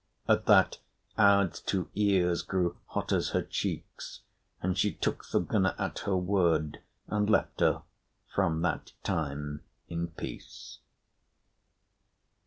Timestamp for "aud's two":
1.15-1.91